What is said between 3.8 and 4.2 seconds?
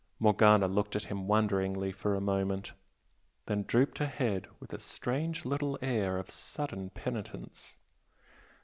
her